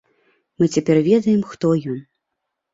Мы 0.61 0.69
цяпер 0.77 0.97
ведаем, 1.09 1.45
хто 1.53 1.73
ён. 1.95 2.05